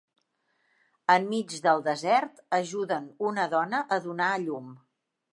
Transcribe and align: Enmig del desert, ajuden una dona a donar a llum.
Enmig 1.15 1.51
del 1.65 1.83
desert, 1.87 2.41
ajuden 2.59 3.05
una 3.33 3.45
dona 3.51 3.83
a 3.97 3.99
donar 4.07 4.31
a 4.39 4.41
llum. 4.47 4.73